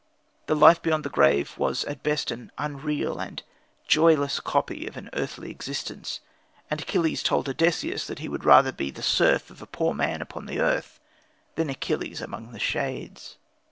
[0.47, 3.43] The life beyond the grave was at best an unreal and
[3.87, 6.21] joyless copy of an earthly existence,
[6.71, 10.19] and Achilles told Odysseus that he would rather be the serf of a poor man
[10.19, 10.99] upon earth
[11.53, 13.37] than Achilles among the shades.